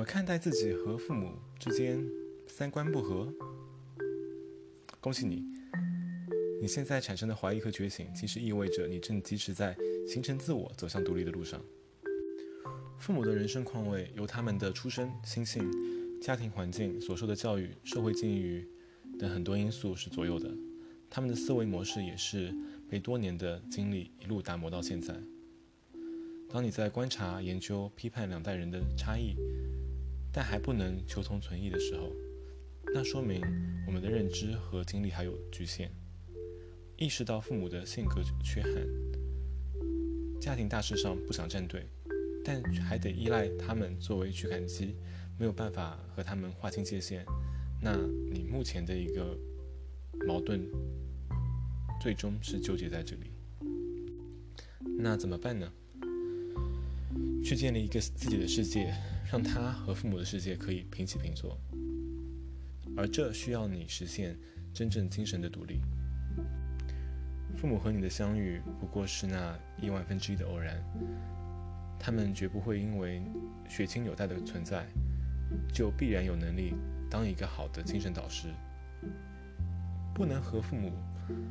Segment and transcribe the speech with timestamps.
[0.00, 2.02] 么看待自己和父母之间
[2.46, 3.30] 三观不合？
[4.98, 5.44] 恭喜你，
[6.58, 9.76] 你现在产生的怀疑和觉醒，其实意味着你正疾驰在
[10.08, 11.60] 形成自我、走向独立的路上。
[12.98, 15.70] 父母的人生况味由他们的出身、心性、
[16.18, 18.66] 家庭环境、所受的教育、社会境遇
[19.18, 20.50] 等很多因素是左右的，
[21.10, 22.54] 他们的思维模式也是
[22.88, 25.14] 被多年的经历一路打磨到现在。
[26.48, 29.36] 当你在观察、研究、批判两代人的差异，
[30.32, 32.12] 但还不能求同存异的时候，
[32.94, 33.40] 那说明
[33.86, 35.90] 我们的认知和经历还有局限。
[36.96, 38.72] 意识到父母的性格缺憾，
[40.40, 41.88] 家庭大事上不想站队，
[42.44, 44.96] 但还得依赖他们作为取感机，
[45.38, 47.24] 没有办法和他们划清界限。
[47.82, 47.96] 那
[48.30, 49.34] 你目前的一个
[50.26, 50.60] 矛盾，
[52.02, 53.32] 最终是纠结在这里。
[54.98, 55.72] 那怎么办呢？
[57.44, 58.94] 去建立一个自己的世界。
[59.30, 61.56] 让他和父母的世界可以平起平坐，
[62.96, 64.36] 而这需要你实现
[64.74, 65.80] 真正精神的独立。
[67.56, 70.82] 父母和你的相遇不过是那亿万分之一的偶然，
[71.96, 73.22] 他们绝不会因为
[73.68, 74.84] 血亲纽带的存在，
[75.72, 76.74] 就必然有能力
[77.08, 78.48] 当一个好的精神导师。
[80.12, 80.90] 不能和父母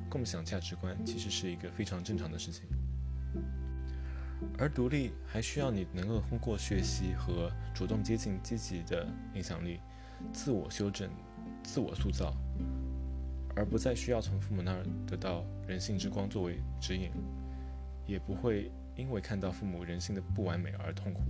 [0.10, 2.66] 共享价值观，其实是一个非常正常的事情。
[4.58, 9.80] 而独立还需要你能够通过学习和主动接近积极的影响力，
[10.34, 11.10] 自我修正、
[11.64, 12.34] 自我塑造，
[13.56, 17.12] 而不再需要从父母那儿得到人性之光作为指引，
[18.06, 21.22] 也不会因为看到父母人性的不完美而痛苦。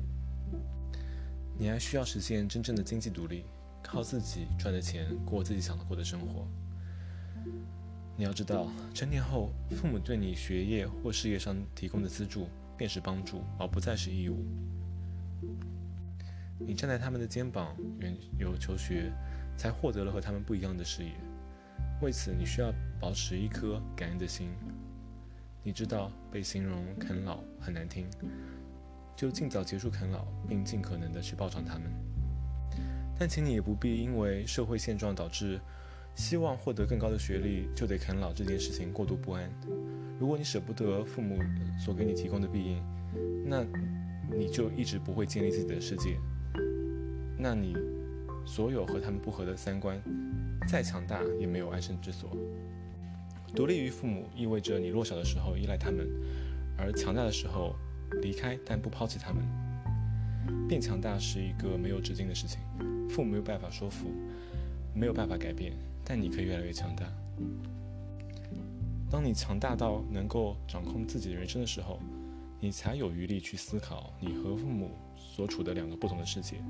[1.57, 3.45] 你还需要实现真正的经济独立，
[3.83, 6.47] 靠自己赚的钱过自己想过的生活。
[8.15, 12.47] 你要知道，成年后父母对你学业或事业上提供的资助。
[12.79, 14.45] 便是帮助，而不再是义务。
[16.57, 19.11] 你站在他们的肩膀，远游求学，
[19.57, 21.11] 才获得了和他们不一样的视野。
[22.01, 24.47] 为此，你需要保持一颗感恩的心。
[25.61, 28.07] 你知道被形容啃老很难听，
[29.13, 31.91] 就尽早结束啃老，并尽可能的去报偿他们。
[33.19, 35.59] 但请你也不必因为社会现状导致
[36.15, 39.49] 希望获得更高的学历就得啃老这件事情过度不安。
[40.19, 41.39] 如果你舍不得父母
[41.79, 42.83] 所给你提供的庇荫，
[43.45, 43.63] 那
[44.29, 46.17] 你就一直不会建立自己的世界。
[47.37, 47.73] 那你
[48.45, 50.01] 所有和他们不合的三观，
[50.67, 52.29] 再强大也没有安身之所。
[53.55, 56.05] 独立于父母意味着你弱小的时候依赖他们，
[56.77, 57.75] 而强大的时候
[58.21, 59.43] 离开但不抛弃他们。
[60.67, 62.59] 变强大是一个没有止境的事情，
[63.09, 64.11] 父母没有办法说服，
[64.93, 65.73] 没有办法改变，
[66.09, 67.05] 但你可以越来越强大。
[69.11, 71.99] 当你强大到能够掌控自己的人生的时候，
[72.59, 76.63] 你才有余力去思考你和父母所处的两个不同的世界。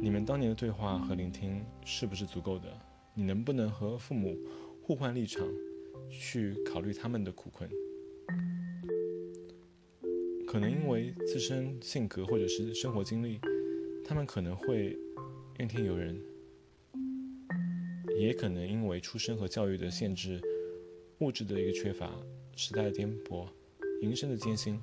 [0.00, 2.64] 你们当年的对话和聆听是不是足够的？
[3.14, 4.36] 你能不能和父母
[4.82, 5.46] 互换立场，
[6.10, 7.70] 去考虑他们的苦困？
[10.48, 13.38] 可能因为自身性格或者是生活经历，
[14.04, 14.98] 他们可能会
[15.60, 16.20] 怨天尤人。
[18.22, 20.40] 也可能因为出身和教育的限制，
[21.18, 22.12] 物质的一个缺乏，
[22.54, 23.48] 时代的颠簸，
[24.00, 24.80] 营生的艰辛，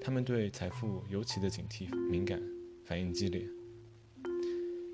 [0.00, 2.40] 他们对财富尤其的警惕、敏感，
[2.84, 3.44] 反应激烈。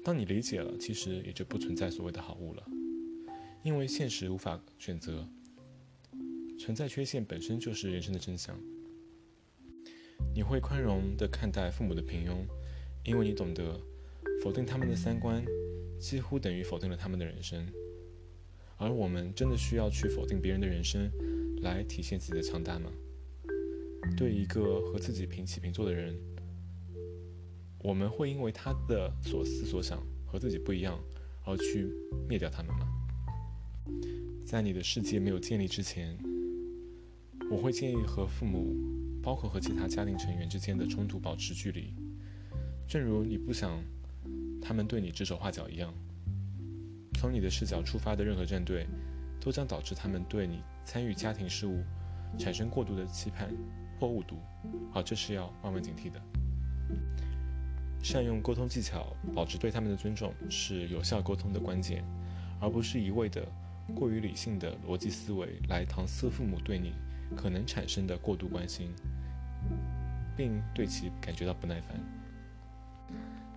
[0.03, 2.65] 当你理解了，其实也就不存在所谓的好物了，
[3.63, 5.29] 因为现实无法选择，
[6.59, 8.59] 存在缺陷本身就是人生的真相。
[10.35, 12.47] 你会宽容地看待父母的平庸，
[13.05, 13.81] 因为你懂得
[14.43, 15.45] 否定他们的三观。
[15.99, 17.67] 几乎等于否定了他们的人生，
[18.77, 21.11] 而我们真的需要去否定别人的人生，
[21.63, 22.91] 来体现自己的强大吗？
[24.17, 26.15] 对一个和自己平起平坐的人，
[27.79, 31.03] 我们会因为他的所思所想和自己不一样，
[31.45, 31.89] 而去
[32.29, 32.87] 灭掉他们吗？
[34.45, 36.19] 在你的世界没有建立之前，
[37.51, 38.77] 我会建议和父母，
[39.23, 41.95] 包括和其他家庭成员之间的冲突保持距离，
[42.87, 43.83] 正如你不想。
[44.67, 45.93] 他们对你指手画脚一样，
[47.21, 48.87] 从你的视角出发的任何站队，
[49.39, 51.85] 都将导致他们对你参与家庭事务
[52.39, 53.51] 产生过度的期盼
[54.01, 54.39] 或误读，
[54.95, 56.19] 而这是要万万警惕的。
[58.03, 62.03] 善用沟通技巧，保持对他们的尊重，是有效沟通的关键，
[62.59, 63.47] 而不是一味的
[63.95, 66.95] 过于理性的逻辑思维来搪塞父母对你
[67.37, 68.89] 可能产生的过度关心，
[70.35, 72.01] 并对其感觉到不耐烦。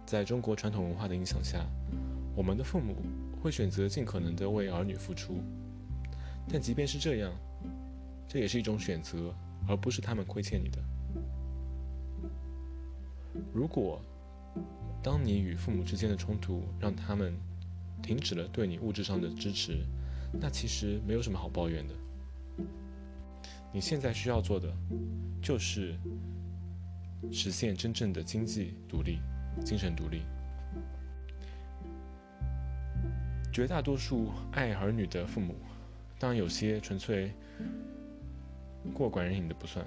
[0.07, 1.65] 在中国传统文化的影响下，
[2.33, 2.95] 我们的父母
[3.43, 5.43] 会选择尽可能的为儿女付出，
[6.49, 7.29] 但即便是这样，
[8.25, 9.35] 这也是一种选择，
[9.67, 10.79] 而不是他们亏欠你的。
[13.53, 14.01] 如果
[15.03, 17.37] 当你与父母之间的冲突让他们
[18.01, 19.85] 停止了对你物质上的支持，
[20.39, 21.93] 那其实没有什么好抱怨的。
[23.73, 24.73] 你现在需要做的
[25.41, 25.97] 就是
[27.29, 29.19] 实现真正的经济独立、
[29.63, 30.23] 精神独立。
[33.51, 35.55] 绝大多数爱儿女的父母，
[36.19, 37.31] 当然有些纯粹
[38.93, 39.83] 过管人瘾的不算，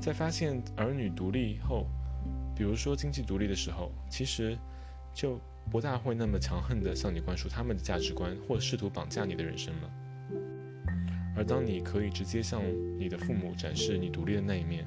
[0.00, 1.86] 在发现儿女独立后，
[2.56, 4.58] 比如说经济独立的时候，其实
[5.14, 5.40] 就
[5.70, 9.90] 不大会那么强横的向你灌输他们的价值观，或试图绑架你的人生了。
[11.36, 12.60] 而当你可以直接向
[12.98, 14.84] 你的父母展示你独立的那一面，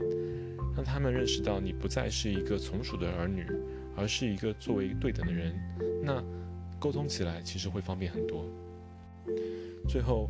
[0.76, 3.46] 让他们认识到你不再是一个从属的儿女，
[3.96, 5.54] 而是一个作为对等的人，
[6.04, 6.24] 那。
[6.78, 8.46] 沟通起来其实会方便很多。
[9.88, 10.30] 最后，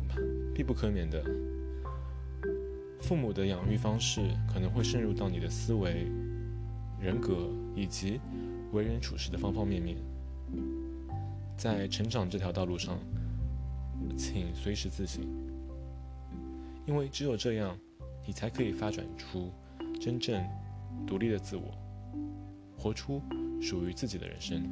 [0.54, 1.22] 必不可免的，
[3.02, 6.06] 父母的养育方式可能会渗入到你的思维、
[6.98, 8.20] 人格以及
[8.72, 9.98] 为人处事的方方面面。
[11.58, 12.96] 在成长这条道路上，
[14.16, 15.22] 请随时自省，
[16.86, 17.76] 因为只有这样，
[18.24, 19.52] 你才可以发展出
[19.98, 20.44] 真正
[21.06, 21.76] 独立的自我，
[22.76, 23.20] 活出
[23.60, 24.62] 属于自己的人生。